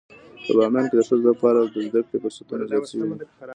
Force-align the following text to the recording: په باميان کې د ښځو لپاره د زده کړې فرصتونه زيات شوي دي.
په 0.45 0.51
باميان 0.57 0.85
کې 0.89 0.95
د 0.97 1.01
ښځو 1.07 1.25
لپاره 1.31 1.59
د 1.73 1.77
زده 1.87 2.01
کړې 2.07 2.17
فرصتونه 2.23 2.63
زيات 2.69 2.85
شوي 2.91 3.05
دي. 3.19 3.25